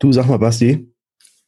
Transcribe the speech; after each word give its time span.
Du 0.00 0.12
sag 0.12 0.26
mal, 0.26 0.38
Basti. 0.38 0.88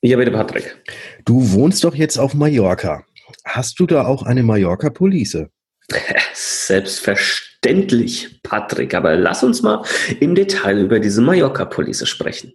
Ja, 0.02 0.16
bitte, 0.16 0.32
Patrick. 0.32 0.77
Du 1.24 1.52
wohnst 1.52 1.85
doch 1.85 1.94
jetzt 1.94 2.19
auf 2.19 2.35
Mallorca. 2.35 3.04
Hast 3.44 3.78
du 3.78 3.86
da 3.86 4.06
auch 4.06 4.24
eine 4.24 4.42
Mallorca-Police? 4.42 5.46
Selbstverständlich, 6.35 8.41
Patrick. 8.43 8.95
Aber 8.95 9.15
lass 9.15 9.45
uns 9.45 9.63
mal 9.63 9.85
im 10.19 10.35
Detail 10.35 10.79
über 10.79 10.99
diese 10.99 11.21
Mallorca-Police 11.21 12.09
sprechen. 12.09 12.55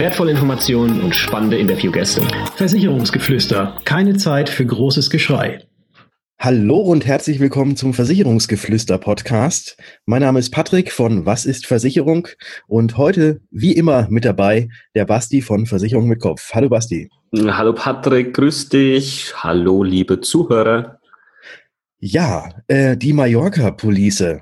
wertvolle 0.01 0.31
Informationen 0.31 0.99
und 1.01 1.15
spannende 1.15 1.59
Interviewgäste. 1.59 2.23
Versicherungsgeflüster. 2.55 3.77
Keine 3.85 4.17
Zeit 4.17 4.49
für 4.49 4.65
großes 4.65 5.11
Geschrei. 5.11 5.67
Hallo 6.39 6.77
und 6.77 7.05
herzlich 7.05 7.39
willkommen 7.39 7.75
zum 7.75 7.93
Versicherungsgeflüster 7.93 8.97
Podcast. 8.97 9.77
Mein 10.07 10.23
Name 10.23 10.39
ist 10.39 10.49
Patrick 10.49 10.91
von 10.91 11.27
Was 11.27 11.45
ist 11.45 11.67
Versicherung 11.67 12.27
und 12.65 12.97
heute 12.97 13.41
wie 13.51 13.73
immer 13.73 14.07
mit 14.09 14.25
dabei 14.25 14.69
der 14.95 15.05
Basti 15.05 15.43
von 15.43 15.67
Versicherung 15.67 16.07
mit 16.07 16.19
Kopf. 16.19 16.49
Hallo 16.51 16.69
Basti. 16.69 17.07
Hallo 17.35 17.73
Patrick, 17.73 18.33
grüß 18.33 18.69
dich. 18.69 19.35
Hallo 19.35 19.83
liebe 19.83 20.19
Zuhörer. 20.19 20.97
Ja, 21.99 22.49
äh, 22.65 22.97
die 22.97 23.13
Mallorca 23.13 23.69
Police 23.69 24.39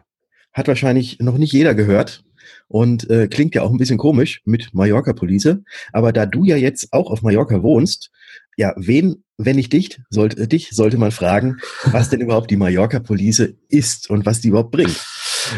hat 0.54 0.70
wahrscheinlich 0.70 1.20
noch 1.20 1.38
nicht 1.38 1.52
jeder 1.52 1.76
gehört 1.76 2.24
und 2.68 3.10
äh, 3.10 3.28
klingt 3.28 3.56
ja 3.56 3.62
auch 3.64 3.72
ein 3.72 3.78
bisschen 3.78 3.98
komisch 3.98 4.42
mit 4.46 4.74
Mallorca 4.74 5.14
Police. 5.14 5.58
Aber 5.94 6.14
da 6.14 6.26
du 6.26 6.44
ja 6.44 6.56
jetzt 6.56 6.92
auch 6.92 7.12
auf 7.12 7.22
Mallorca 7.22 7.62
wohnst, 7.64 8.12
ja, 8.58 8.74
wen, 8.76 9.24
wenn 9.38 9.56
nicht 9.56 9.72
dich, 9.74 10.02
sollte, 10.10 10.48
dich 10.48 10.72
sollte 10.72 10.98
man 10.98 11.12
fragen, 11.12 11.58
was 11.86 12.10
denn 12.10 12.22
überhaupt 12.22 12.52
die 12.52 12.58
Mallorca 12.58 13.00
Police 13.00 13.54
ist 13.70 14.10
und 14.10 14.26
was 14.26 14.42
die 14.42 14.50
überhaupt 14.50 14.72
bringt. 14.72 15.00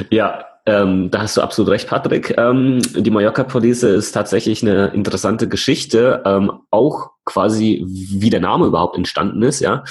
Ja, 0.09 0.45
ähm, 0.65 1.09
da 1.09 1.21
hast 1.21 1.37
du 1.37 1.41
absolut 1.41 1.71
recht, 1.71 1.87
Patrick. 1.87 2.35
Ähm, 2.37 2.79
die 2.95 3.09
Mallorca 3.09 3.43
Police 3.43 3.83
ist 3.83 4.11
tatsächlich 4.11 4.61
eine 4.61 4.87
interessante 4.89 5.49
Geschichte, 5.49 6.21
ähm, 6.25 6.51
auch 6.69 7.11
quasi 7.25 7.83
wie 7.87 8.29
der 8.29 8.41
Name 8.41 8.67
überhaupt 8.67 8.95
entstanden 8.95 9.41
ist. 9.41 9.59
Ja, 9.59 9.83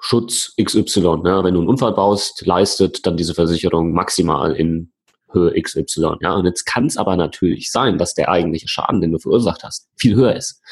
Schutz 0.00 0.54
XY. 0.62 1.00
Ne? 1.22 1.40
Wenn 1.42 1.54
du 1.54 1.60
einen 1.60 1.68
Unfall 1.68 1.92
baust, 1.92 2.46
leistet 2.46 3.06
dann 3.06 3.16
diese 3.16 3.34
Versicherung 3.34 3.92
maximal 3.92 4.54
in 4.54 4.92
Höhe 5.32 5.60
XY. 5.60 6.16
Ja? 6.20 6.34
Und 6.34 6.46
jetzt 6.46 6.64
kann 6.64 6.86
es 6.86 6.96
aber 6.96 7.16
natürlich 7.16 7.70
sein, 7.70 7.98
dass 7.98 8.14
der 8.14 8.30
eigentliche 8.30 8.68
Schaden, 8.68 9.00
den 9.00 9.12
du 9.12 9.18
verursacht 9.18 9.64
hast, 9.64 9.88
viel 9.96 10.14
höher 10.14 10.34
ist. 10.34 10.62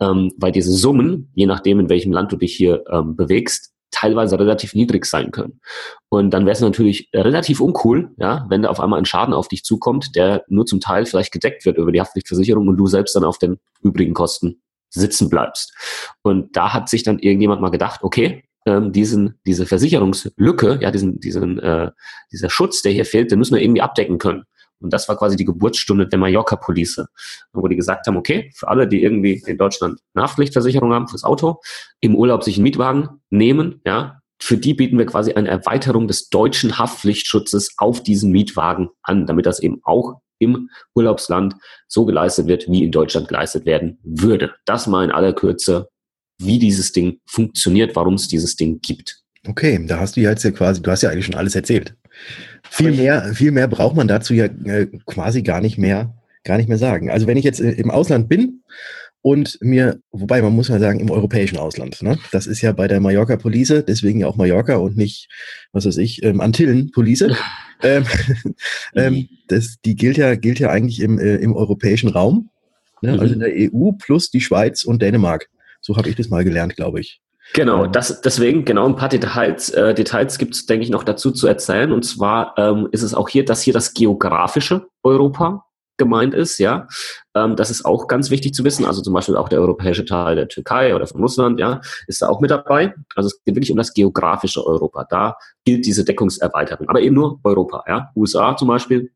Ähm, 0.00 0.32
weil 0.36 0.52
diese 0.52 0.72
Summen, 0.72 1.30
je 1.34 1.46
nachdem, 1.46 1.80
in 1.80 1.88
welchem 1.88 2.12
Land 2.12 2.30
du 2.32 2.36
dich 2.36 2.54
hier 2.54 2.84
ähm, 2.90 3.16
bewegst, 3.16 3.72
teilweise 3.90 4.38
relativ 4.38 4.74
niedrig 4.74 5.06
sein 5.06 5.30
können. 5.30 5.60
Und 6.10 6.30
dann 6.30 6.44
wäre 6.44 6.52
es 6.52 6.60
natürlich 6.60 7.08
relativ 7.14 7.60
uncool, 7.60 8.10
ja, 8.18 8.46
wenn 8.50 8.62
da 8.62 8.68
auf 8.68 8.80
einmal 8.80 8.98
ein 8.98 9.06
Schaden 9.06 9.32
auf 9.32 9.48
dich 9.48 9.64
zukommt, 9.64 10.14
der 10.14 10.44
nur 10.48 10.66
zum 10.66 10.80
Teil 10.80 11.06
vielleicht 11.06 11.32
gedeckt 11.32 11.64
wird 11.64 11.78
über 11.78 11.90
die 11.90 12.00
Haftpflichtversicherung 12.00 12.68
und 12.68 12.76
du 12.76 12.86
selbst 12.86 13.16
dann 13.16 13.24
auf 13.24 13.38
den 13.38 13.58
übrigen 13.82 14.12
Kosten 14.12 14.60
sitzen 14.90 15.28
bleibst. 15.28 15.74
Und 16.22 16.56
da 16.56 16.72
hat 16.72 16.88
sich 16.88 17.02
dann 17.02 17.18
irgendjemand 17.18 17.60
mal 17.60 17.70
gedacht, 17.70 18.00
okay, 18.02 18.44
ähm, 18.66 18.92
diesen, 18.92 19.38
diese 19.46 19.66
Versicherungslücke, 19.66 20.78
ja, 20.80 20.90
diesen, 20.90 21.20
diesen, 21.20 21.58
äh, 21.58 21.90
dieser 22.32 22.50
Schutz, 22.50 22.82
der 22.82 22.92
hier 22.92 23.04
fehlt, 23.04 23.30
den 23.30 23.38
müssen 23.38 23.54
wir 23.54 23.62
irgendwie 23.62 23.82
abdecken 23.82 24.18
können. 24.18 24.44
Und 24.80 24.92
das 24.92 25.08
war 25.08 25.16
quasi 25.16 25.36
die 25.36 25.44
Geburtsstunde 25.44 26.06
der 26.06 26.18
Mallorca 26.18 26.56
Police, 26.56 27.04
wo 27.52 27.66
die 27.66 27.76
gesagt 27.76 28.06
haben, 28.06 28.16
okay, 28.16 28.50
für 28.54 28.68
alle, 28.68 28.86
die 28.86 29.02
irgendwie 29.02 29.42
in 29.46 29.58
Deutschland 29.58 30.00
eine 30.14 30.22
Haftpflichtversicherung 30.22 30.92
haben 30.92 31.08
fürs 31.08 31.24
Auto, 31.24 31.60
im 32.00 32.14
Urlaub 32.14 32.44
sich 32.44 32.56
einen 32.56 32.64
Mietwagen 32.64 33.08
nehmen, 33.30 33.80
ja, 33.84 34.20
für 34.40 34.56
die 34.56 34.74
bieten 34.74 34.98
wir 34.98 35.06
quasi 35.06 35.32
eine 35.32 35.48
Erweiterung 35.48 36.06
des 36.06 36.28
deutschen 36.28 36.78
Haftpflichtschutzes 36.78 37.74
auf 37.76 38.02
diesen 38.02 38.30
Mietwagen 38.30 38.88
an, 39.02 39.26
damit 39.26 39.46
das 39.46 39.60
eben 39.60 39.80
auch 39.82 40.20
im 40.38 40.68
Urlaubsland 40.94 41.54
so 41.86 42.04
geleistet 42.04 42.46
wird, 42.46 42.68
wie 42.68 42.84
in 42.84 42.92
Deutschland 42.92 43.28
geleistet 43.28 43.66
werden 43.66 43.98
würde. 44.02 44.54
Das 44.64 44.86
mal 44.86 45.04
in 45.04 45.10
aller 45.10 45.32
Kürze, 45.32 45.88
wie 46.38 46.58
dieses 46.58 46.92
Ding 46.92 47.20
funktioniert, 47.26 47.96
warum 47.96 48.14
es 48.14 48.28
dieses 48.28 48.56
Ding 48.56 48.80
gibt. 48.80 49.22
Okay, 49.46 49.84
da 49.86 49.98
hast 49.98 50.16
du 50.16 50.20
jetzt 50.20 50.44
ja 50.44 50.50
quasi, 50.50 50.82
du 50.82 50.90
hast 50.90 51.02
ja 51.02 51.10
eigentlich 51.10 51.26
schon 51.26 51.34
alles 51.34 51.54
erzählt. 51.54 51.94
Viel 52.68 52.92
mehr, 52.92 53.32
viel 53.34 53.50
mehr 53.50 53.68
braucht 53.68 53.96
man 53.96 54.08
dazu 54.08 54.34
ja 54.34 54.44
äh, 54.44 54.86
quasi 55.06 55.42
gar 55.42 55.60
nicht 55.60 55.78
mehr, 55.78 56.14
gar 56.44 56.58
nicht 56.58 56.68
mehr 56.68 56.78
sagen. 56.78 57.10
Also 57.10 57.26
wenn 57.26 57.36
ich 57.36 57.44
jetzt 57.44 57.60
äh, 57.60 57.70
im 57.72 57.90
Ausland 57.90 58.28
bin 58.28 58.62
und 59.28 59.58
mir, 59.60 60.00
wobei 60.10 60.40
man 60.40 60.54
muss 60.54 60.68
ja 60.68 60.78
sagen, 60.78 61.00
im 61.00 61.10
europäischen 61.10 61.58
Ausland. 61.58 62.00
Ne? 62.00 62.18
Das 62.32 62.46
ist 62.46 62.62
ja 62.62 62.72
bei 62.72 62.88
der 62.88 62.98
Mallorca 62.98 63.36
Police, 63.36 63.84
deswegen 63.86 64.20
ja 64.20 64.26
auch 64.26 64.36
Mallorca 64.36 64.76
und 64.76 64.96
nicht, 64.96 65.28
was 65.70 65.84
weiß 65.84 65.98
ich, 65.98 66.22
ähm, 66.22 66.40
Antillen 66.40 66.90
Police. 66.92 67.26
ähm, 67.82 68.06
ähm, 68.94 69.28
das, 69.48 69.76
die 69.84 69.96
gilt 69.96 70.16
ja, 70.16 70.34
gilt 70.34 70.60
ja 70.60 70.70
eigentlich 70.70 71.00
im, 71.00 71.18
äh, 71.18 71.36
im 71.36 71.54
europäischen 71.54 72.08
Raum, 72.08 72.48
ne? 73.02 73.20
also 73.20 73.34
in 73.34 73.40
der 73.40 73.52
EU 73.54 73.92
plus 73.92 74.30
die 74.30 74.40
Schweiz 74.40 74.84
und 74.84 75.02
Dänemark. 75.02 75.50
So 75.82 75.98
habe 75.98 76.08
ich 76.08 76.16
das 76.16 76.30
mal 76.30 76.42
gelernt, 76.42 76.74
glaube 76.74 77.00
ich. 77.00 77.20
Genau, 77.52 77.86
das, 77.86 78.22
deswegen, 78.22 78.64
genau 78.64 78.86
ein 78.86 78.96
paar 78.96 79.10
Details, 79.10 79.68
äh, 79.70 79.92
Details 79.92 80.38
gibt 80.38 80.54
es, 80.54 80.64
denke 80.64 80.84
ich, 80.84 80.90
noch 80.90 81.04
dazu 81.04 81.32
zu 81.32 81.46
erzählen. 81.46 81.92
Und 81.92 82.06
zwar 82.06 82.54
ähm, 82.56 82.88
ist 82.92 83.02
es 83.02 83.12
auch 83.12 83.28
hier, 83.28 83.44
dass 83.44 83.60
hier 83.60 83.74
das 83.74 83.92
geografische 83.92 84.86
Europa 85.02 85.66
gemeint 85.98 86.34
ist, 86.34 86.58
ja. 86.58 86.88
Ähm, 87.34 87.56
das 87.56 87.70
ist 87.70 87.84
auch 87.84 88.06
ganz 88.06 88.30
wichtig 88.30 88.54
zu 88.54 88.64
wissen. 88.64 88.86
Also 88.86 89.02
zum 89.02 89.12
Beispiel 89.12 89.36
auch 89.36 89.48
der 89.48 89.60
europäische 89.60 90.04
Teil 90.04 90.36
der 90.36 90.48
Türkei 90.48 90.94
oder 90.94 91.06
von 91.06 91.20
Russland, 91.20 91.60
ja, 91.60 91.80
ist 92.06 92.22
da 92.22 92.28
auch 92.28 92.40
mit 92.40 92.50
dabei. 92.50 92.94
Also 93.14 93.26
es 93.26 93.44
geht 93.44 93.54
wirklich 93.54 93.70
um 93.70 93.76
das 93.76 93.92
geografische 93.92 94.64
Europa. 94.64 95.04
Da 95.10 95.36
gilt 95.64 95.84
diese 95.84 96.04
Deckungserweiterung. 96.04 96.88
Aber 96.88 97.00
eben 97.00 97.14
nur 97.14 97.40
Europa, 97.44 97.84
ja. 97.86 98.10
USA 98.16 98.56
zum 98.56 98.68
Beispiel 98.68 99.12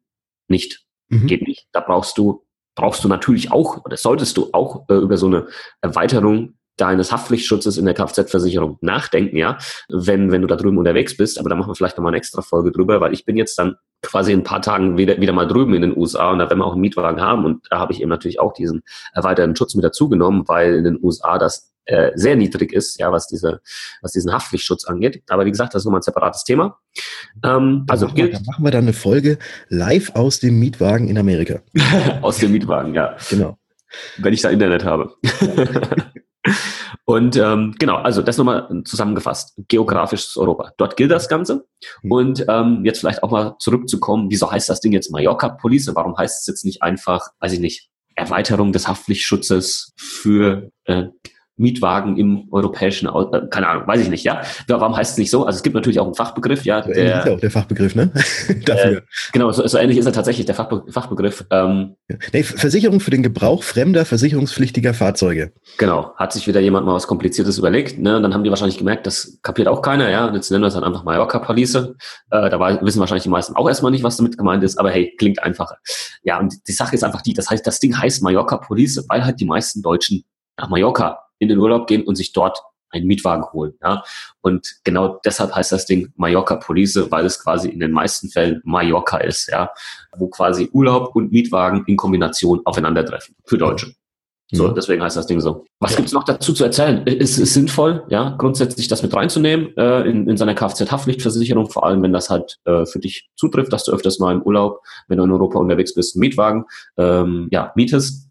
nicht. 0.48 0.84
Mhm. 1.08 1.26
Geht 1.26 1.46
nicht. 1.46 1.66
Da 1.72 1.80
brauchst 1.80 2.18
du, 2.18 2.44
brauchst 2.74 3.04
du 3.04 3.08
natürlich 3.08 3.50
auch, 3.50 3.84
oder 3.84 3.96
solltest 3.96 4.36
du 4.36 4.50
auch 4.52 4.88
äh, 4.88 4.94
über 4.94 5.16
so 5.16 5.26
eine 5.26 5.46
Erweiterung 5.80 6.54
deines 6.76 7.12
Haftpflichtschutzes 7.12 7.76
in 7.76 7.84
der 7.84 7.94
Kfz-Versicherung 7.94 8.78
nachdenken, 8.80 9.36
ja, 9.36 9.58
wenn, 9.88 10.32
wenn 10.32 10.42
du 10.42 10.48
da 10.48 10.56
drüben 10.56 10.78
unterwegs 10.78 11.16
bist. 11.16 11.38
Aber 11.38 11.48
da 11.48 11.54
machen 11.54 11.70
wir 11.70 11.74
vielleicht 11.74 11.96
nochmal 11.96 12.10
eine 12.10 12.18
extra 12.18 12.42
Folge 12.42 12.72
drüber, 12.72 13.00
weil 13.00 13.12
ich 13.12 13.24
bin 13.24 13.36
jetzt 13.36 13.58
dann 13.58 13.76
quasi 14.02 14.32
in 14.32 14.40
ein 14.40 14.44
paar 14.44 14.62
Tagen 14.62 14.96
wieder, 14.96 15.20
wieder 15.20 15.32
mal 15.32 15.46
drüben 15.46 15.74
in 15.74 15.82
den 15.82 15.96
USA 15.96 16.30
und 16.30 16.38
da 16.38 16.48
werden 16.48 16.58
wir 16.58 16.66
auch 16.66 16.72
einen 16.72 16.80
Mietwagen 16.80 17.20
haben 17.20 17.44
und 17.44 17.66
da 17.70 17.78
habe 17.78 17.92
ich 17.92 18.00
eben 18.00 18.10
natürlich 18.10 18.40
auch 18.40 18.52
diesen 18.52 18.82
erweiterten 19.12 19.54
Schutz 19.54 19.74
mit 19.74 19.84
dazugenommen, 19.84 20.48
weil 20.48 20.74
in 20.74 20.84
den 20.84 20.98
USA 21.02 21.38
das 21.38 21.72
äh, 21.84 22.12
sehr 22.14 22.36
niedrig 22.36 22.72
ist, 22.72 22.98
ja, 22.98 23.10
was 23.12 23.26
diese, 23.26 23.60
was 24.00 24.12
diesen 24.12 24.32
Haftpflichtschutz 24.32 24.84
angeht. 24.84 25.22
Aber 25.28 25.44
wie 25.44 25.50
gesagt, 25.50 25.74
das 25.74 25.82
ist 25.82 25.86
nochmal 25.86 26.00
ein 26.00 26.04
separates 26.04 26.44
Thema. 26.44 26.78
Ähm, 27.44 27.84
also 27.88 28.06
machen 28.06 28.16
gilt. 28.16 28.30
Wir, 28.30 28.38
dann 28.38 28.44
machen 28.46 28.64
wir 28.64 28.70
dann 28.70 28.84
eine 28.84 28.92
Folge 28.92 29.38
live 29.68 30.14
aus 30.14 30.40
dem 30.40 30.58
Mietwagen 30.58 31.08
in 31.08 31.18
Amerika. 31.18 31.60
aus 32.22 32.38
dem 32.38 32.52
Mietwagen, 32.52 32.94
ja. 32.94 33.16
Genau. 33.30 33.58
Wenn 34.18 34.32
ich 34.32 34.40
da 34.40 34.50
Internet 34.50 34.84
habe. 34.84 35.14
Und 37.04 37.36
ähm, 37.36 37.74
genau, 37.78 37.96
also 37.96 38.22
das 38.22 38.38
nochmal 38.38 38.68
zusammengefasst. 38.84 39.54
Geografisches 39.68 40.36
Europa. 40.36 40.72
Dort 40.76 40.96
gilt 40.96 41.10
das 41.10 41.28
Ganze. 41.28 41.66
Mhm. 42.02 42.12
Und 42.12 42.44
ähm, 42.48 42.84
jetzt 42.84 43.00
vielleicht 43.00 43.22
auch 43.22 43.30
mal 43.30 43.56
zurückzukommen, 43.58 44.30
wieso 44.30 44.50
heißt 44.50 44.68
das 44.68 44.80
Ding 44.80 44.92
jetzt 44.92 45.10
Mallorca 45.10 45.48
Police? 45.50 45.90
Warum 45.94 46.16
heißt 46.16 46.40
es 46.40 46.46
jetzt 46.46 46.64
nicht 46.64 46.82
einfach, 46.82 47.28
weiß 47.40 47.52
ich 47.52 47.60
nicht, 47.60 47.88
Erweiterung 48.14 48.72
des 48.72 48.88
Haftpflichtschutzes 48.88 49.92
für 49.96 50.70
äh, 50.84 51.04
Mietwagen 51.56 52.16
im 52.16 52.48
europäischen, 52.50 53.08
äh, 53.08 53.40
keine 53.50 53.68
Ahnung, 53.68 53.86
weiß 53.86 54.00
ich 54.00 54.08
nicht, 54.08 54.24
ja. 54.24 54.42
Warum 54.68 54.96
heißt 54.96 55.12
es 55.12 55.18
nicht 55.18 55.30
so? 55.30 55.44
Also 55.44 55.56
es 55.56 55.62
gibt 55.62 55.74
natürlich 55.74 56.00
auch 56.00 56.06
einen 56.06 56.14
Fachbegriff, 56.14 56.64
ja. 56.64 56.80
Der, 56.80 57.04
ja 57.04 57.32
auch 57.32 57.40
der 57.40 57.50
Fachbegriff, 57.50 57.94
ne? 57.94 58.10
Dafür. 58.64 58.98
Äh, 58.98 59.02
genau, 59.32 59.52
so, 59.52 59.66
so, 59.66 59.78
ähnlich 59.78 59.98
ist 59.98 60.06
er 60.06 60.12
tatsächlich, 60.12 60.46
der 60.46 60.54
Fachbe 60.54 60.84
Fachbegriff. 60.90 61.44
Ähm, 61.50 61.96
nee, 62.32 62.42
Versicherung 62.42 63.00
für 63.00 63.10
den 63.10 63.22
Gebrauch 63.22 63.62
fremder 63.62 64.04
versicherungspflichtiger 64.04 64.94
Fahrzeuge. 64.94 65.52
Genau, 65.78 66.14
hat 66.16 66.32
sich 66.32 66.46
wieder 66.46 66.60
jemand 66.60 66.86
mal 66.86 66.94
was 66.94 67.06
Kompliziertes 67.06 67.58
überlegt, 67.58 67.98
ne? 67.98 68.16
Und 68.16 68.22
dann 68.22 68.32
haben 68.32 68.44
die 68.44 68.50
wahrscheinlich 68.50 68.78
gemerkt, 68.78 69.06
das 69.06 69.38
kapiert 69.42 69.68
auch 69.68 69.82
keiner, 69.82 70.10
ja. 70.10 70.26
Und 70.26 70.34
jetzt 70.34 70.50
nennen 70.50 70.62
wir 70.62 70.68
es 70.68 70.74
dann 70.74 70.84
einfach 70.84 71.04
Mallorca 71.04 71.38
Police. 71.38 71.74
Äh, 71.74 71.90
da 72.30 72.58
war, 72.58 72.80
wissen 72.82 73.00
wahrscheinlich 73.00 73.24
die 73.24 73.28
meisten 73.28 73.54
auch 73.56 73.68
erstmal 73.68 73.92
nicht, 73.92 74.04
was 74.04 74.16
damit 74.16 74.38
gemeint 74.38 74.64
ist, 74.64 74.78
aber 74.78 74.90
hey, 74.90 75.14
klingt 75.18 75.42
einfacher. 75.42 75.76
Ja, 76.22 76.38
und 76.38 76.54
die 76.66 76.72
Sache 76.72 76.94
ist 76.94 77.04
einfach 77.04 77.20
die, 77.20 77.34
das 77.34 77.50
heißt, 77.50 77.66
das 77.66 77.78
Ding 77.78 77.96
heißt 77.96 78.22
Mallorca 78.22 78.56
Police, 78.56 79.04
weil 79.08 79.24
halt 79.24 79.38
die 79.38 79.44
meisten 79.44 79.82
Deutschen 79.82 80.24
nach 80.56 80.68
Mallorca 80.68 81.18
in 81.42 81.48
den 81.48 81.58
Urlaub 81.58 81.86
gehen 81.86 82.04
und 82.04 82.14
sich 82.14 82.32
dort 82.32 82.62
einen 82.90 83.06
Mietwagen 83.06 83.44
holen. 83.52 83.74
Ja? 83.82 84.04
Und 84.42 84.76
genau 84.84 85.20
deshalb 85.24 85.54
heißt 85.54 85.72
das 85.72 85.86
Ding 85.86 86.12
Mallorca 86.16 86.56
Police, 86.56 87.10
weil 87.10 87.26
es 87.26 87.42
quasi 87.42 87.68
in 87.68 87.80
den 87.80 87.90
meisten 87.90 88.28
Fällen 88.28 88.60
Mallorca 88.64 89.18
ist, 89.18 89.48
ja, 89.48 89.70
wo 90.16 90.28
quasi 90.28 90.68
Urlaub 90.72 91.16
und 91.16 91.32
Mietwagen 91.32 91.84
in 91.86 91.96
Kombination 91.96 92.60
aufeinandertreffen 92.64 93.34
für 93.44 93.58
Deutsche. 93.58 93.94
So, 94.54 94.68
mhm. 94.68 94.74
deswegen 94.74 95.02
heißt 95.02 95.16
das 95.16 95.26
Ding 95.26 95.40
so. 95.40 95.64
Was 95.80 95.92
ja. 95.92 95.96
gibt's 95.96 96.12
noch 96.12 96.24
dazu 96.24 96.52
zu 96.52 96.62
erzählen? 96.64 97.02
Es 97.06 97.38
ist 97.38 97.54
sinnvoll, 97.54 98.04
ja, 98.10 98.34
grundsätzlich 98.36 98.86
das 98.86 99.02
mit 99.02 99.14
reinzunehmen 99.14 99.74
äh, 99.78 100.02
in, 100.02 100.28
in 100.28 100.36
seiner 100.36 100.54
Kfz-Haftpflichtversicherung, 100.54 101.70
vor 101.70 101.86
allem 101.86 102.02
wenn 102.02 102.12
das 102.12 102.28
halt 102.28 102.58
äh, 102.66 102.84
für 102.84 102.98
dich 102.98 103.30
zutrifft, 103.34 103.72
dass 103.72 103.84
du 103.84 103.92
öfters 103.92 104.18
mal 104.18 104.34
im 104.34 104.42
Urlaub, 104.42 104.80
wenn 105.08 105.16
du 105.16 105.24
in 105.24 105.32
Europa 105.32 105.58
unterwegs 105.58 105.94
bist, 105.94 106.14
einen 106.14 106.20
Mietwagen 106.20 106.66
ähm, 106.98 107.48
ja, 107.50 107.72
mietest 107.76 108.28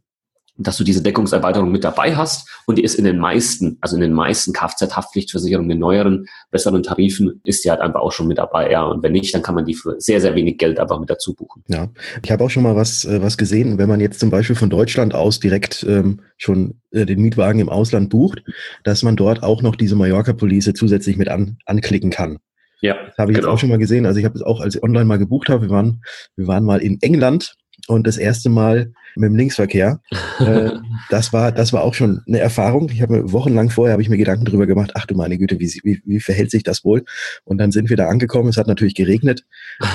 dass 0.63 0.77
du 0.77 0.83
diese 0.83 1.01
Deckungserweiterung 1.01 1.71
mit 1.71 1.83
dabei 1.83 2.15
hast 2.15 2.49
und 2.65 2.77
die 2.77 2.83
ist 2.83 2.95
in 2.95 3.05
den 3.05 3.17
meisten, 3.17 3.77
also 3.81 3.95
in 3.95 4.01
den 4.01 4.13
meisten 4.13 4.53
Kfz-Haftpflichtversicherungen, 4.53 5.69
den 5.69 5.79
neueren, 5.79 6.27
besseren 6.51 6.83
Tarifen, 6.83 7.41
ist 7.43 7.63
die 7.63 7.69
halt 7.69 7.81
einfach 7.81 8.01
auch 8.01 8.11
schon 8.11 8.27
mit 8.27 8.37
dabei, 8.37 8.71
ja. 8.71 8.83
Und 8.83 9.03
wenn 9.03 9.13
nicht, 9.13 9.33
dann 9.33 9.41
kann 9.41 9.55
man 9.55 9.65
die 9.65 9.73
für 9.73 9.99
sehr, 9.99 10.21
sehr 10.21 10.35
wenig 10.35 10.57
Geld 10.57 10.79
einfach 10.79 10.99
mit 10.99 11.09
dazu 11.09 11.33
buchen. 11.33 11.63
Ja, 11.67 11.89
ich 12.23 12.31
habe 12.31 12.43
auch 12.43 12.49
schon 12.49 12.63
mal 12.63 12.75
was, 12.75 13.05
äh, 13.05 13.21
was 13.21 13.37
gesehen, 13.37 13.77
wenn 13.77 13.89
man 13.89 13.99
jetzt 13.99 14.19
zum 14.19 14.29
Beispiel 14.29 14.55
von 14.55 14.69
Deutschland 14.69 15.13
aus 15.13 15.39
direkt 15.39 15.85
ähm, 15.87 16.21
schon 16.37 16.75
äh, 16.91 17.05
den 17.05 17.21
Mietwagen 17.21 17.59
im 17.59 17.69
Ausland 17.69 18.09
bucht, 18.09 18.43
dass 18.83 19.03
man 19.03 19.15
dort 19.15 19.43
auch 19.43 19.61
noch 19.61 19.75
diese 19.75 19.95
Mallorca-Police 19.95 20.71
zusätzlich 20.75 21.17
mit 21.17 21.29
an, 21.29 21.57
anklicken 21.65 22.09
kann. 22.09 22.39
Ja. 22.81 22.95
Das 23.05 23.17
habe 23.17 23.31
ich 23.31 23.37
genau. 23.37 23.47
jetzt 23.47 23.53
auch 23.53 23.59
schon 23.59 23.69
mal 23.69 23.77
gesehen. 23.77 24.05
Also 24.05 24.19
ich 24.19 24.25
habe 24.25 24.35
es 24.35 24.41
auch, 24.41 24.59
als 24.59 24.75
ich 24.75 24.83
online 24.83 25.05
mal 25.05 25.19
gebucht 25.19 25.49
habe, 25.49 25.63
wir 25.63 25.69
waren, 25.69 26.01
wir 26.35 26.47
waren 26.47 26.63
mal 26.63 26.79
in 26.79 27.01
England 27.01 27.55
und 27.87 28.07
das 28.07 28.17
erste 28.17 28.49
Mal 28.49 28.93
mit 29.15 29.29
dem 29.29 29.35
Linksverkehr. 29.35 30.01
äh, 30.39 30.71
das 31.09 31.33
war, 31.33 31.51
das 31.51 31.73
war 31.73 31.83
auch 31.83 31.93
schon 31.93 32.21
eine 32.27 32.39
Erfahrung. 32.39 32.89
Ich 32.89 33.01
habe 33.01 33.13
mir 33.13 33.31
wochenlang 33.31 33.69
vorher 33.69 33.93
habe 33.93 34.01
ich 34.01 34.09
mir 34.09 34.17
Gedanken 34.17 34.45
darüber 34.45 34.67
gemacht. 34.67 34.91
Ach 34.95 35.05
du 35.05 35.15
meine 35.15 35.37
Güte, 35.37 35.59
wie, 35.59 35.67
wie, 35.83 36.01
wie 36.05 36.19
verhält 36.19 36.51
sich 36.51 36.63
das 36.63 36.83
wohl? 36.83 37.03
Und 37.43 37.57
dann 37.57 37.71
sind 37.71 37.89
wir 37.89 37.97
da 37.97 38.07
angekommen. 38.07 38.49
Es 38.49 38.57
hat 38.57 38.67
natürlich 38.67 38.95
geregnet. 38.95 39.45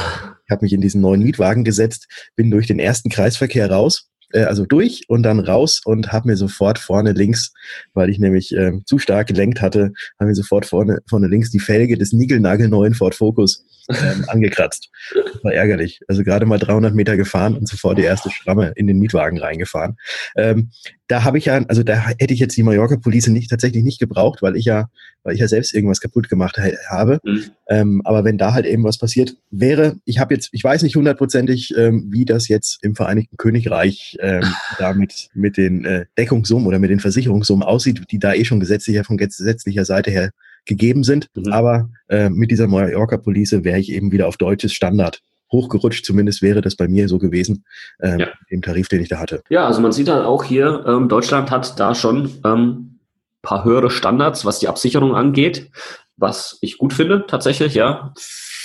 Ich 0.48 0.52
habe 0.52 0.64
mich 0.64 0.72
in 0.72 0.80
diesen 0.80 1.00
neuen 1.00 1.24
Mietwagen 1.24 1.64
gesetzt, 1.64 2.06
bin 2.36 2.52
durch 2.52 2.68
den 2.68 2.78
ersten 2.78 3.10
Kreisverkehr 3.10 3.68
raus 3.68 4.10
äh, 4.32 4.42
also 4.42 4.64
durch 4.66 5.04
und 5.08 5.22
dann 5.22 5.40
raus 5.40 5.80
und 5.84 6.12
habe 6.12 6.28
mir 6.28 6.36
sofort 6.36 6.78
vorne 6.78 7.12
links, 7.12 7.52
weil 7.94 8.10
ich 8.10 8.18
nämlich 8.18 8.54
äh, 8.54 8.72
zu 8.84 8.98
stark 8.98 9.28
gelenkt 9.28 9.60
hatte, 9.60 9.92
habe 10.18 10.28
mir 10.28 10.34
sofort 10.34 10.66
vorne, 10.66 11.00
vorne 11.08 11.28
links 11.28 11.50
die 11.50 11.60
Felge 11.60 11.96
des 11.96 12.12
niegelnagelneuen 12.12 12.94
Ford 12.94 13.14
Focus 13.14 13.64
ähm, 13.88 14.24
angekratzt. 14.28 14.90
Das 15.14 15.44
war 15.44 15.52
ärgerlich. 15.52 16.00
Also 16.08 16.24
gerade 16.24 16.46
mal 16.46 16.58
300 16.58 16.94
Meter 16.94 17.16
gefahren 17.16 17.56
und 17.56 17.68
sofort 17.68 17.98
die 17.98 18.02
erste 18.02 18.30
Schramme 18.30 18.72
in 18.76 18.86
den 18.86 18.98
Mietwagen 18.98 19.38
reingefahren. 19.38 19.96
Ähm, 20.36 20.70
da 21.08 21.22
habe 21.22 21.38
ich 21.38 21.44
ja, 21.44 21.64
also 21.68 21.82
da 21.82 22.08
hätte 22.18 22.34
ich 22.34 22.40
jetzt 22.40 22.56
die 22.56 22.62
Mallorca 22.62 22.96
Police 22.96 23.28
nicht 23.28 23.50
tatsächlich 23.50 23.84
nicht 23.84 24.00
gebraucht, 24.00 24.42
weil 24.42 24.56
ich 24.56 24.64
ja, 24.64 24.88
weil 25.22 25.34
ich 25.34 25.40
ja 25.40 25.48
selbst 25.48 25.74
irgendwas 25.74 26.00
kaputt 26.00 26.28
gemacht 26.28 26.58
habe. 26.88 27.20
Mhm. 27.24 27.44
Ähm, 27.68 28.02
aber 28.04 28.24
wenn 28.24 28.38
da 28.38 28.54
halt 28.54 28.66
eben 28.66 28.84
was 28.84 28.98
passiert 28.98 29.36
wäre, 29.50 29.96
ich 30.04 30.18
habe 30.18 30.34
jetzt, 30.34 30.48
ich 30.52 30.64
weiß 30.64 30.82
nicht 30.82 30.96
hundertprozentig, 30.96 31.74
ähm, 31.76 32.08
wie 32.10 32.24
das 32.24 32.48
jetzt 32.48 32.78
im 32.82 32.96
Vereinigten 32.96 33.36
Königreich 33.36 34.15
ähm, 34.20 34.44
da 34.78 34.92
mit, 34.92 35.28
den 35.56 35.84
äh, 35.84 36.06
Deckungssummen 36.18 36.66
oder 36.66 36.78
mit 36.78 36.90
den 36.90 37.00
Versicherungssummen 37.00 37.66
aussieht, 37.66 38.02
die 38.10 38.18
da 38.18 38.34
eh 38.34 38.44
schon 38.44 38.60
gesetzlicher 38.60 39.04
von 39.04 39.16
gesetzlicher 39.16 39.84
Seite 39.84 40.10
her 40.10 40.30
gegeben 40.64 41.04
sind. 41.04 41.28
Mhm. 41.34 41.52
Aber 41.52 41.88
äh, 42.08 42.28
mit 42.28 42.50
dieser 42.50 42.66
Mallorca 42.66 43.16
Police 43.16 43.64
wäre 43.64 43.78
ich 43.78 43.92
eben 43.92 44.12
wieder 44.12 44.28
auf 44.28 44.36
deutsches 44.36 44.72
Standard 44.72 45.22
hochgerutscht. 45.52 46.04
Zumindest 46.04 46.42
wäre 46.42 46.60
das 46.60 46.76
bei 46.76 46.88
mir 46.88 47.08
so 47.08 47.18
gewesen, 47.18 47.64
ähm, 48.00 48.20
ja. 48.20 48.28
im 48.48 48.62
Tarif, 48.62 48.88
den 48.88 49.00
ich 49.00 49.08
da 49.08 49.18
hatte. 49.18 49.42
Ja, 49.48 49.66
also 49.66 49.80
man 49.80 49.92
sieht 49.92 50.08
dann 50.08 50.24
auch 50.24 50.44
hier, 50.44 50.84
ähm, 50.86 51.08
Deutschland 51.08 51.50
hat 51.50 51.78
da 51.78 51.94
schon 51.94 52.30
ähm, 52.44 52.98
paar 53.42 53.64
höhere 53.64 53.90
Standards, 53.90 54.44
was 54.44 54.58
die 54.58 54.68
Absicherung 54.68 55.14
angeht, 55.14 55.70
was 56.16 56.58
ich 56.60 56.78
gut 56.78 56.92
finde 56.92 57.26
tatsächlich, 57.28 57.74
ja. 57.74 58.12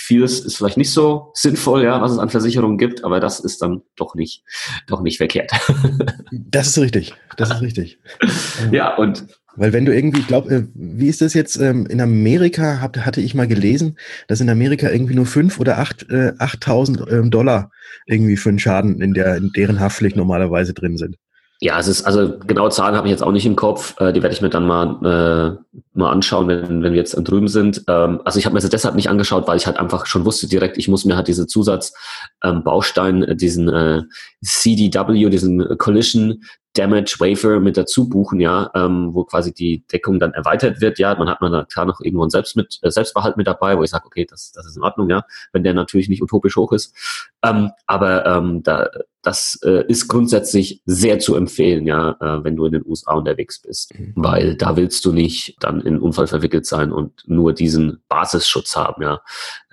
Vieles 0.04 0.40
ist 0.40 0.56
vielleicht 0.56 0.78
nicht 0.78 0.90
so 0.90 1.30
sinnvoll, 1.34 1.84
ja, 1.84 2.00
was 2.02 2.10
es 2.10 2.18
an 2.18 2.28
Versicherungen 2.28 2.76
gibt, 2.76 3.04
aber 3.04 3.20
das 3.20 3.38
ist 3.38 3.62
dann 3.62 3.82
doch 3.94 4.16
nicht, 4.16 4.42
doch 4.88 5.00
nicht 5.00 5.16
verkehrt. 5.16 5.52
das 6.32 6.66
ist 6.66 6.78
richtig. 6.78 7.14
Das 7.36 7.50
ist 7.50 7.62
richtig. 7.62 8.00
ja, 8.72 8.96
und 8.96 9.26
weil 9.54 9.72
wenn 9.72 9.84
du 9.84 9.94
irgendwie, 9.94 10.20
ich 10.20 10.26
glaube, 10.26 10.52
äh, 10.52 10.62
wie 10.74 11.06
ist 11.06 11.20
das 11.20 11.34
jetzt? 11.34 11.56
Ähm, 11.56 11.86
in 11.86 12.00
Amerika 12.00 12.80
hab, 12.80 12.96
hatte 12.98 13.20
ich 13.20 13.34
mal 13.34 13.46
gelesen, 13.46 13.96
dass 14.26 14.40
in 14.40 14.50
Amerika 14.50 14.90
irgendwie 14.90 15.14
nur 15.14 15.26
fünf 15.26 15.60
oder 15.60 15.78
acht, 15.78 16.10
äh, 16.10 16.32
8.000 16.38 17.08
ähm, 17.10 17.30
Dollar 17.30 17.70
irgendwie 18.06 18.36
für 18.36 18.48
einen 18.48 18.58
Schaden 18.58 19.00
in, 19.00 19.14
der, 19.14 19.36
in 19.36 19.52
deren 19.54 19.78
Haftpflicht 19.78 20.16
normalerweise 20.16 20.74
drin 20.74 20.96
sind. 20.96 21.16
Ja, 21.64 21.78
es 21.78 21.86
ist, 21.86 22.02
also 22.02 22.38
genaue 22.44 22.70
Zahlen 22.70 22.96
habe 22.96 23.06
ich 23.06 23.12
jetzt 23.12 23.22
auch 23.22 23.30
nicht 23.30 23.46
im 23.46 23.54
Kopf. 23.54 23.94
Äh, 24.00 24.12
die 24.12 24.20
werde 24.20 24.34
ich 24.34 24.42
mir 24.42 24.50
dann 24.50 24.66
mal, 24.66 24.98
äh, 25.04 25.76
mal 25.94 26.10
anschauen, 26.10 26.48
wenn, 26.48 26.82
wenn 26.82 26.92
wir 26.92 26.98
jetzt 26.98 27.14
drüben 27.14 27.46
sind. 27.46 27.84
Ähm, 27.86 28.20
also 28.24 28.40
ich 28.40 28.46
habe 28.46 28.54
mir 28.54 28.60
das 28.60 28.68
deshalb 28.68 28.96
nicht 28.96 29.08
angeschaut, 29.08 29.46
weil 29.46 29.58
ich 29.58 29.66
halt 29.66 29.76
einfach 29.76 30.06
schon 30.06 30.24
wusste 30.24 30.48
direkt, 30.48 30.76
ich 30.76 30.88
muss 30.88 31.04
mir 31.04 31.14
halt 31.14 31.28
diese 31.28 31.46
Zusatzbaustein, 31.46 33.22
ähm, 33.28 33.36
diesen 33.36 33.68
äh, 33.68 34.02
CDW, 34.42 35.30
diesen 35.30 35.78
Collision 35.78 36.42
Damage 36.74 37.16
Waiver 37.18 37.60
mit 37.60 37.76
dazu 37.76 38.08
buchen, 38.08 38.40
ja, 38.40 38.70
ähm, 38.74 39.10
wo 39.12 39.24
quasi 39.24 39.52
die 39.52 39.86
Deckung 39.88 40.18
dann 40.18 40.32
erweitert 40.32 40.80
wird, 40.80 40.98
ja, 40.98 41.14
man 41.14 41.28
hat 41.28 41.40
man 41.40 41.52
da 41.52 41.64
klar 41.64 41.84
noch 41.84 42.00
irgendwo 42.00 42.22
einen 42.22 42.30
Selbst 42.30 42.56
mit, 42.56 42.78
äh, 42.82 42.90
Selbstbehalt 42.90 43.36
mit 43.36 43.46
dabei, 43.46 43.76
wo 43.76 43.82
ich 43.82 43.90
sage, 43.90 44.06
okay, 44.06 44.26
das, 44.28 44.52
das 44.52 44.66
ist 44.66 44.76
in 44.76 44.82
Ordnung, 44.82 45.10
ja, 45.10 45.24
wenn 45.52 45.64
der 45.64 45.74
natürlich 45.74 46.08
nicht 46.08 46.22
utopisch 46.22 46.56
hoch 46.56 46.72
ist. 46.72 46.94
Ähm, 47.42 47.70
aber 47.86 48.24
ähm, 48.24 48.62
da, 48.62 48.88
das 49.22 49.58
äh, 49.64 49.84
ist 49.86 50.08
grundsätzlich 50.08 50.82
sehr 50.86 51.18
zu 51.18 51.36
empfehlen, 51.36 51.86
ja, 51.86 52.16
äh, 52.20 52.44
wenn 52.44 52.56
du 52.56 52.64
in 52.64 52.72
den 52.72 52.86
USA 52.86 53.14
unterwegs 53.14 53.60
bist, 53.60 53.96
mhm. 53.98 54.12
weil 54.16 54.56
da 54.56 54.76
willst 54.76 55.04
du 55.04 55.12
nicht 55.12 55.56
dann 55.60 55.80
in 55.80 55.88
einen 55.88 56.00
Unfall 56.00 56.26
verwickelt 56.26 56.66
sein 56.66 56.90
und 56.90 57.22
nur 57.26 57.52
diesen 57.52 58.02
Basisschutz 58.08 58.76
haben, 58.76 59.02
ja. 59.02 59.20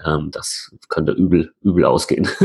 Ähm, 0.05 0.29
das 0.31 0.75
könnte 0.89 1.13
übel, 1.13 1.53
übel 1.61 1.85
ausgehen. 1.85 2.27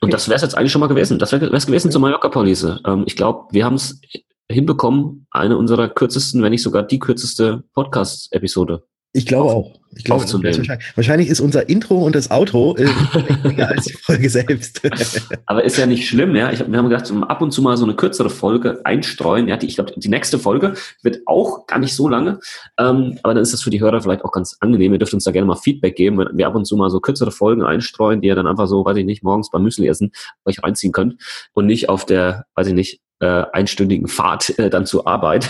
Und 0.00 0.12
das 0.12 0.28
wäre 0.28 0.36
es 0.36 0.42
jetzt 0.42 0.56
eigentlich 0.56 0.70
schon 0.70 0.80
mal 0.80 0.86
gewesen. 0.86 1.18
Das 1.18 1.32
wäre 1.32 1.44
es 1.54 1.66
gewesen 1.66 1.90
zur 1.90 2.00
Mallorca-Police. 2.00 2.80
Ähm, 2.86 3.04
ich 3.06 3.16
glaube, 3.16 3.48
wir 3.58 3.64
haben 3.64 3.74
es 3.74 4.00
hinbekommen, 4.48 5.26
eine 5.32 5.58
unserer 5.58 5.88
kürzesten, 5.88 6.44
wenn 6.44 6.52
nicht 6.52 6.62
sogar 6.62 6.84
die 6.84 7.00
kürzeste 7.00 7.64
Podcast-Episode 7.74 8.84
ich 9.12 9.26
glaube 9.26 9.50
auch. 9.50 9.80
Ich 9.96 10.04
glaube, 10.04 10.24
wahrscheinlich, 10.24 10.70
wahrscheinlich 10.94 11.28
ist 11.28 11.40
unser 11.40 11.68
Intro 11.68 12.04
und 12.04 12.14
das 12.14 12.30
Outro 12.30 12.76
äh, 12.76 12.88
länger 13.42 13.68
als 13.68 13.86
die 13.86 13.94
Folge 13.94 14.28
selbst. 14.28 14.82
Aber 15.46 15.64
ist 15.64 15.78
ja 15.78 15.86
nicht 15.86 16.06
schlimm, 16.06 16.36
ja. 16.36 16.52
Ich 16.52 16.60
hab, 16.60 16.70
wir 16.70 16.78
haben 16.78 16.88
gedacht, 16.88 17.10
ab 17.28 17.42
und 17.42 17.52
zu 17.52 17.62
mal 17.62 17.76
so 17.76 17.84
eine 17.84 17.94
kürzere 17.94 18.30
Folge 18.30 18.80
einstreuen. 18.84 19.48
Ja, 19.48 19.56
die, 19.56 19.66
ich 19.66 19.76
glaube, 19.76 19.92
die 19.96 20.08
nächste 20.08 20.38
Folge 20.38 20.74
wird 21.02 21.20
auch 21.26 21.66
gar 21.66 21.78
nicht 21.78 21.94
so 21.94 22.08
lange. 22.08 22.38
Ähm, 22.78 23.18
aber 23.22 23.34
dann 23.34 23.42
ist 23.42 23.52
das 23.52 23.62
für 23.62 23.70
die 23.70 23.80
Hörer 23.80 24.00
vielleicht 24.02 24.24
auch 24.24 24.32
ganz 24.32 24.56
angenehm. 24.60 24.92
Ihr 24.92 24.98
dürft 24.98 25.14
uns 25.14 25.24
da 25.24 25.30
gerne 25.30 25.46
mal 25.46 25.56
Feedback 25.56 25.96
geben, 25.96 26.18
wenn 26.18 26.36
wir 26.36 26.46
ab 26.46 26.54
und 26.54 26.66
zu 26.66 26.76
mal 26.76 26.90
so 26.90 27.00
kürzere 27.00 27.32
Folgen 27.32 27.62
einstreuen, 27.62 28.20
die 28.20 28.28
ihr 28.28 28.36
dann 28.36 28.46
einfach 28.46 28.66
so, 28.66 28.84
weiß 28.84 28.96
ich 28.98 29.06
nicht, 29.06 29.22
morgens 29.22 29.50
beim 29.50 29.62
Müsli 29.62 29.88
essen 29.88 30.12
euch 30.44 30.62
reinziehen 30.62 30.92
könnt 30.92 31.16
und 31.54 31.66
nicht 31.66 31.88
auf 31.88 32.04
der, 32.04 32.44
weiß 32.54 32.68
ich 32.68 32.74
nicht, 32.74 33.00
äh, 33.20 33.44
einstündigen 33.52 34.06
Fahrt 34.06 34.58
äh, 34.58 34.70
dann 34.70 34.86
zur 34.86 35.06
Arbeit. 35.06 35.48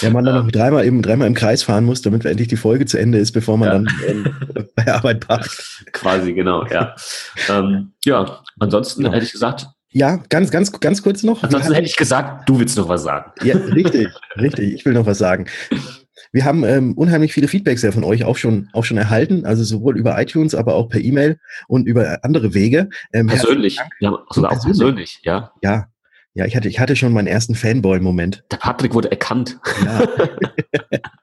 ja, 0.00 0.10
man 0.10 0.24
dann 0.24 0.34
noch 0.44 0.50
dreimal 0.50 0.84
im, 0.84 1.02
dreimal 1.02 1.26
im 1.26 1.34
Kreis 1.34 1.62
fahren 1.64 1.84
muss, 1.84 2.02
damit 2.02 2.24
endlich 2.24 2.48
die 2.48 2.56
Folge 2.56 2.86
zu 2.86 2.98
Ende 2.98 3.18
ist, 3.22 3.32
bevor 3.32 3.56
man 3.56 3.68
ja. 3.68 3.72
dann 3.74 4.26
äh, 4.56 4.64
bei 4.76 4.92
Arbeit 4.92 5.26
parkt. 5.26 5.84
Quasi, 5.92 6.34
genau, 6.34 6.66
ja. 6.66 6.94
ähm, 7.48 7.92
ja, 8.04 8.42
ansonsten 8.58 9.02
genau. 9.02 9.14
hätte 9.14 9.24
ich 9.24 9.32
gesagt, 9.32 9.66
ja, 9.94 10.16
ganz, 10.30 10.50
ganz, 10.50 10.72
ganz 10.80 11.02
kurz 11.02 11.22
noch. 11.22 11.42
Ansonsten 11.42 11.74
hätte 11.74 11.86
ich 11.86 11.96
gesagt, 11.96 12.48
du 12.48 12.58
willst 12.58 12.78
noch 12.78 12.88
was 12.88 13.02
sagen. 13.02 13.30
Ja, 13.42 13.56
richtig, 13.56 14.08
richtig. 14.36 14.72
Ich 14.72 14.86
will 14.86 14.94
noch 14.94 15.04
was 15.04 15.18
sagen. 15.18 15.46
Wir 16.32 16.46
haben 16.46 16.64
ähm, 16.64 16.94
unheimlich 16.94 17.34
viele 17.34 17.46
Feedbacks 17.46 17.82
ja 17.82 17.92
von 17.92 18.04
euch 18.04 18.24
auch 18.24 18.38
schon, 18.38 18.70
auch 18.72 18.84
schon 18.84 18.96
erhalten, 18.96 19.44
also 19.44 19.64
sowohl 19.64 19.98
über 19.98 20.18
iTunes, 20.18 20.54
aber 20.54 20.74
auch 20.74 20.88
per 20.88 21.02
E-Mail 21.02 21.38
und 21.68 21.86
über 21.86 22.24
andere 22.24 22.54
Wege. 22.54 22.88
Ähm, 23.12 23.26
persönlich, 23.26 23.78
ja, 24.00 24.18
sogar 24.30 24.52
auch 24.52 24.64
persönlich, 24.64 25.20
ja. 25.24 25.52
Ja, 25.62 25.88
ja, 26.34 26.46
ich 26.46 26.56
hatte, 26.56 26.68
ich 26.68 26.80
hatte 26.80 26.96
schon 26.96 27.12
meinen 27.12 27.26
ersten 27.26 27.54
Fanboy-Moment. 27.54 28.44
Der 28.50 28.56
Patrick 28.56 28.94
wurde 28.94 29.10
erkannt. 29.10 29.58
Ja. 29.84 30.08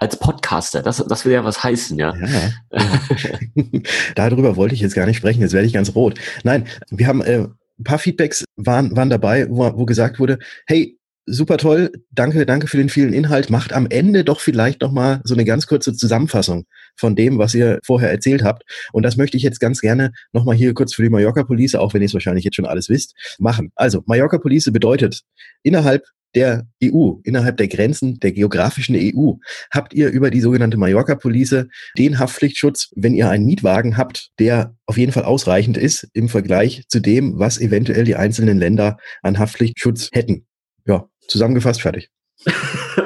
Als 0.00 0.18
Podcaster, 0.18 0.82
das, 0.82 1.04
das 1.06 1.24
will 1.24 1.32
ja 1.32 1.44
was 1.44 1.62
heißen, 1.62 1.98
ja. 1.98 2.14
ja, 2.16 2.28
ja. 2.72 3.38
Darüber 4.14 4.56
wollte 4.56 4.74
ich 4.74 4.80
jetzt 4.80 4.94
gar 4.94 5.06
nicht 5.06 5.16
sprechen, 5.16 5.40
jetzt 5.40 5.52
werde 5.52 5.66
ich 5.66 5.72
ganz 5.72 5.94
rot. 5.94 6.18
Nein, 6.42 6.66
wir 6.90 7.06
haben 7.06 7.22
äh, 7.22 7.46
ein 7.78 7.84
paar 7.84 7.98
Feedbacks 7.98 8.44
waren, 8.56 8.96
waren 8.96 9.10
dabei, 9.10 9.48
wo, 9.48 9.76
wo 9.76 9.86
gesagt 9.86 10.18
wurde, 10.18 10.38
hey, 10.66 10.98
super 11.26 11.56
toll, 11.56 11.92
danke, 12.10 12.44
danke 12.44 12.66
für 12.66 12.76
den 12.76 12.88
vielen 12.88 13.12
Inhalt. 13.12 13.50
Macht 13.50 13.72
am 13.72 13.86
Ende 13.88 14.24
doch 14.24 14.40
vielleicht 14.40 14.80
noch 14.80 14.92
mal 14.92 15.20
so 15.24 15.34
eine 15.34 15.44
ganz 15.44 15.66
kurze 15.66 15.94
Zusammenfassung 15.94 16.64
von 16.96 17.14
dem, 17.14 17.38
was 17.38 17.54
ihr 17.54 17.78
vorher 17.84 18.10
erzählt 18.10 18.42
habt. 18.42 18.64
Und 18.92 19.04
das 19.04 19.16
möchte 19.16 19.36
ich 19.36 19.42
jetzt 19.42 19.60
ganz 19.60 19.80
gerne 19.80 20.12
noch 20.32 20.44
mal 20.44 20.56
hier 20.56 20.74
kurz 20.74 20.94
für 20.94 21.02
die 21.02 21.10
Mallorca 21.10 21.44
Police, 21.44 21.76
auch 21.76 21.94
wenn 21.94 22.02
ihr 22.02 22.06
es 22.06 22.14
wahrscheinlich 22.14 22.44
jetzt 22.44 22.56
schon 22.56 22.66
alles 22.66 22.88
wisst, 22.88 23.14
machen. 23.38 23.70
Also 23.76 24.02
Mallorca 24.06 24.38
Police 24.38 24.70
bedeutet 24.72 25.22
innerhalb 25.62 26.04
der 26.34 26.66
EU, 26.82 27.14
innerhalb 27.24 27.56
der 27.56 27.68
Grenzen 27.68 28.20
der 28.20 28.32
geografischen 28.32 28.96
EU, 28.96 29.34
habt 29.72 29.94
ihr 29.94 30.10
über 30.10 30.30
die 30.30 30.40
sogenannte 30.40 30.76
Mallorca 30.76 31.14
Police 31.14 31.66
den 31.98 32.18
Haftpflichtschutz, 32.18 32.90
wenn 32.96 33.14
ihr 33.14 33.28
einen 33.28 33.46
Mietwagen 33.46 33.96
habt, 33.96 34.30
der 34.38 34.74
auf 34.86 34.98
jeden 34.98 35.12
Fall 35.12 35.24
ausreichend 35.24 35.76
ist 35.76 36.08
im 36.12 36.28
Vergleich 36.28 36.84
zu 36.88 37.00
dem, 37.00 37.38
was 37.38 37.58
eventuell 37.58 38.04
die 38.04 38.16
einzelnen 38.16 38.58
Länder 38.58 38.98
an 39.22 39.38
Haftpflichtschutz 39.38 40.10
hätten 40.12 40.46
ja, 40.86 41.08
zusammengefasst, 41.28 41.82
fertig. 41.82 42.10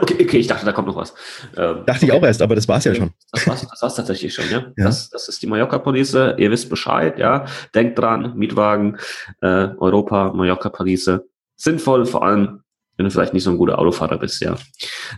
okay, 0.01 0.17
okay, 0.21 0.39
ich 0.39 0.47
dachte, 0.47 0.65
da 0.65 0.73
kommt 0.73 0.87
noch 0.87 0.97
was. 0.97 1.13
Ähm, 1.57 1.83
dachte 1.87 2.05
ich 2.05 2.13
auch 2.13 2.23
erst, 2.23 2.41
aber 2.41 2.55
das 2.55 2.69
war 2.69 2.79
es 2.79 2.85
ja 2.85 2.95
schon. 2.95 3.11
Das 3.33 3.47
war 3.49 3.57
das 3.57 3.83
war's 3.83 3.95
tatsächlich 3.97 4.33
schon, 4.33 4.49
ja. 4.49 4.59
ja. 4.77 4.85
Das, 4.85 5.11
das 5.11 5.29
ist 5.29 5.43
die 5.43 5.49
Mallorca-Police. 5.49 6.15
Ihr 6.39 6.51
wisst 6.51 6.71
Bescheid, 6.71 7.19
ja. 7.19 7.45
Denkt 7.75 7.99
dran, 7.99 8.37
Mietwagen, 8.37 8.99
äh, 9.41 9.69
Europa, 9.79 10.33
Mallorca-Police. 10.33 11.19
Sinnvoll, 11.57 12.07
vor 12.07 12.25
allem, 12.25 12.61
wenn 12.97 13.05
du 13.05 13.11
vielleicht 13.11 13.35
nicht 13.35 13.45
so 13.45 13.51
ein 13.51 13.59
guter 13.59 13.79
Autofahrer 13.79 14.19
bist, 14.19 14.41
ja. 14.41 14.57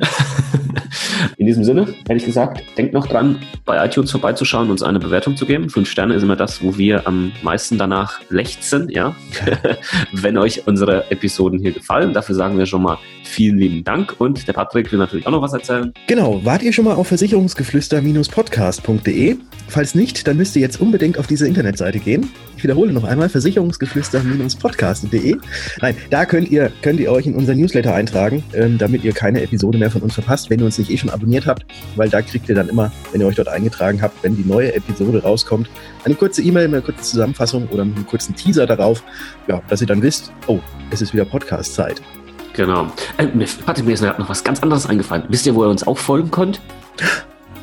In 1.36 1.46
diesem 1.46 1.64
Sinne, 1.64 1.86
hätte 2.08 2.16
ich 2.16 2.24
gesagt, 2.24 2.62
denkt 2.76 2.94
noch 2.94 3.06
dran, 3.06 3.38
bei 3.64 3.84
iTunes 3.84 4.10
vorbeizuschauen, 4.10 4.70
uns 4.70 4.82
eine 4.82 4.98
Bewertung 4.98 5.36
zu 5.36 5.46
geben. 5.46 5.70
Fünf 5.70 5.90
Sterne 5.90 6.14
ist 6.14 6.22
immer 6.22 6.36
das, 6.36 6.62
wo 6.62 6.78
wir 6.78 7.06
am 7.06 7.32
meisten 7.42 7.78
danach 7.78 8.20
lechzen, 8.30 8.88
ja. 8.88 9.14
Wenn 10.12 10.38
euch 10.38 10.66
unsere 10.66 11.10
Episoden 11.10 11.58
hier 11.58 11.72
gefallen, 11.72 12.12
dafür 12.12 12.34
sagen 12.34 12.58
wir 12.58 12.66
schon 12.66 12.82
mal 12.82 12.98
vielen 13.24 13.58
lieben 13.58 13.84
Dank 13.84 14.14
und 14.18 14.48
der 14.48 14.52
Patrick 14.52 14.92
will 14.92 14.98
natürlich 14.98 15.26
auch 15.26 15.32
noch 15.32 15.42
was 15.42 15.52
erzählen. 15.52 15.92
Genau, 16.06 16.44
wart 16.44 16.62
ihr 16.62 16.72
schon 16.72 16.84
mal 16.84 16.94
auf 16.94 17.08
versicherungsgeflüster-podcast.de? 17.08 19.36
Falls 19.68 19.94
nicht, 19.94 20.26
dann 20.26 20.36
müsst 20.36 20.56
ihr 20.56 20.62
jetzt 20.62 20.80
unbedingt 20.80 21.18
auf 21.18 21.26
diese 21.26 21.46
Internetseite 21.46 21.98
gehen. 21.98 22.30
Ich 22.56 22.62
wiederhole 22.62 22.92
noch 22.92 23.02
einmal, 23.04 23.28
versicherungsgeflüster-podcast.de. 23.28 25.36
Nein, 25.82 25.96
da 26.10 26.24
könnt 26.24 26.50
ihr, 26.50 26.72
könnt 26.82 27.00
ihr 27.00 27.10
euch 27.12 27.26
in 27.26 27.34
unser 27.34 27.54
Newsletter 27.54 27.94
eintragen, 27.94 28.42
ähm, 28.54 28.78
damit 28.78 29.04
ihr 29.04 29.12
keine 29.12 29.42
Episode 29.42 29.76
mehr 29.78 29.90
von 29.90 30.00
uns 30.02 30.14
verpasst, 30.14 30.50
wenn 30.50 30.60
ihr 30.60 30.66
uns 30.66 30.78
nicht 30.78 30.90
eh 30.90 30.96
schon 30.96 31.05
abonniert 31.10 31.46
habt, 31.46 31.64
weil 31.96 32.08
da 32.08 32.22
kriegt 32.22 32.48
ihr 32.48 32.54
dann 32.54 32.68
immer, 32.68 32.92
wenn 33.12 33.20
ihr 33.20 33.26
euch 33.26 33.36
dort 33.36 33.48
eingetragen 33.48 34.02
habt, 34.02 34.22
wenn 34.22 34.36
die 34.36 34.44
neue 34.44 34.74
Episode 34.74 35.22
rauskommt, 35.22 35.68
eine 36.04 36.14
kurze 36.14 36.42
E-Mail, 36.42 36.66
eine 36.66 36.82
kurze 36.82 37.02
Zusammenfassung 37.02 37.68
oder 37.68 37.82
einen 37.82 38.06
kurzen 38.06 38.34
Teaser 38.34 38.66
darauf, 38.66 39.02
ja, 39.48 39.60
dass 39.68 39.80
ihr 39.80 39.86
dann 39.86 40.02
wisst, 40.02 40.32
oh, 40.46 40.60
es 40.90 41.02
ist 41.02 41.12
wieder 41.12 41.24
Podcast-Zeit. 41.24 42.02
Genau. 42.54 42.90
Äh, 43.18 43.26
mir, 43.26 43.46
Patrick, 43.66 43.84
mir 43.84 43.92
ist 43.92 44.02
noch 44.02 44.28
was 44.28 44.42
ganz 44.42 44.62
anderes 44.62 44.86
eingefallen. 44.86 45.24
Wisst 45.28 45.46
ihr, 45.46 45.54
wo 45.54 45.64
ihr 45.64 45.68
uns 45.68 45.86
auch 45.86 45.98
folgen 45.98 46.30
könnt? 46.30 46.60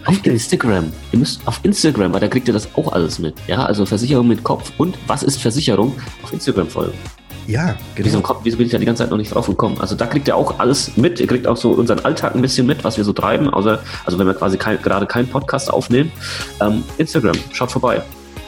Auf 0.06 0.26
Instagram. 0.26 0.92
Ihr 1.12 1.20
müsst 1.20 1.42
auf 1.48 1.60
Instagram, 1.64 2.14
weil 2.14 2.20
da 2.20 2.28
kriegt 2.28 2.48
ihr 2.48 2.54
das 2.54 2.68
auch 2.76 2.92
alles 2.92 3.20
mit. 3.20 3.36
Ja, 3.48 3.66
also 3.66 3.86
Versicherung 3.86 4.28
mit 4.28 4.44
Kopf 4.44 4.72
und 4.78 4.98
was 5.08 5.24
ist 5.24 5.42
Versicherung 5.42 5.96
auf 6.22 6.34
Instagram 6.34 6.68
folgen. 6.68 6.98
Ja, 7.48 7.76
genau. 7.96 8.08
Wieso, 8.08 8.24
wieso, 8.44 8.58
bin 8.58 8.66
ich 8.66 8.72
da 8.72 8.78
die 8.78 8.86
ganze 8.86 9.04
Zeit 9.04 9.12
noch 9.12 9.18
nicht 9.18 9.34
drauf 9.34 9.48
gekommen? 9.48 9.78
Also 9.80 9.96
da 9.96 10.06
kriegt 10.06 10.28
ihr 10.28 10.36
auch 10.36 10.60
alles 10.60 10.96
mit. 10.96 11.20
Ihr 11.20 11.28
kriegt 11.28 11.46
auch 11.46 11.58
so 11.58 11.72
unseren 11.72 12.00
Alltag 12.00 12.36
ein 12.36 12.42
bisschen 12.42 12.66
mit, 12.66 12.84
was 12.84 12.98
wir 12.98 13.04
so 13.04 13.14
treiben. 13.14 13.50
Außer, 13.50 13.80
also 14.06 14.20
wenn 14.20 14.28
wir 14.28 14.34
quasi 14.34 14.58
kein, 14.58 14.82
gerade 14.82 15.06
keinen 15.06 15.28
Podcast 15.28 15.72
aufnehmen. 15.72 16.12
Ähm, 16.62 16.84
Instagram, 16.98 17.36
schaut 17.52 17.72
vorbei. 17.72 18.02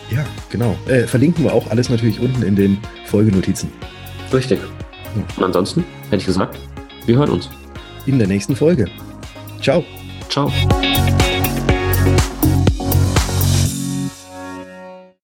Ja, 0.09 0.23
genau. 0.49 0.77
Äh, 0.87 1.07
verlinken 1.07 1.43
wir 1.43 1.53
auch 1.53 1.69
alles 1.71 1.89
natürlich 1.89 2.19
unten 2.19 2.43
in 2.43 2.55
den 2.55 2.77
Folgenotizen. 3.05 3.71
Richtig. 4.31 4.59
Und 5.37 5.43
ansonsten 5.43 5.83
hätte 6.05 6.17
ich 6.17 6.25
gesagt, 6.25 6.57
wir 7.05 7.17
hören 7.17 7.29
uns. 7.29 7.49
In 8.05 8.19
der 8.19 8.27
nächsten 8.27 8.55
Folge. 8.55 8.85
Ciao. 9.61 9.83
Ciao. 10.29 10.51